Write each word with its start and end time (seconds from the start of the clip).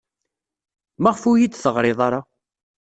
Maɣef 1.01 1.21
ur 1.29 1.35
iyi-d-teɣrim 1.37 1.99
ara? 2.07 2.19